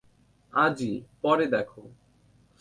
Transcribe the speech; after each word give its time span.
আজই, 0.53 0.93
পরে 1.21 1.45
দেখ। 1.47 1.69